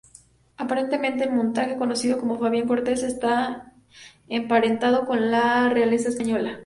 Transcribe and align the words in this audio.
Aparentemente 0.57 1.23
el 1.25 1.29
mutante 1.31 1.77
conocido 1.77 2.17
como 2.17 2.39
Fabian 2.39 2.67
Cortez, 2.67 3.03
está 3.03 3.73
emparentado 4.27 5.05
con 5.05 5.29
la 5.29 5.69
realeza 5.69 6.09
española. 6.09 6.59